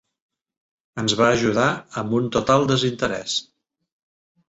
Ens 1.01 1.15
va 1.19 1.27
ajudar 1.35 1.67
amb 2.03 2.19
un 2.23 2.35
total 2.39 2.69
desinterès. 2.75 3.41